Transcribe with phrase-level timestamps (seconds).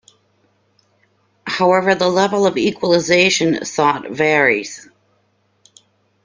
[1.45, 4.89] However the level of equalisation sought varies.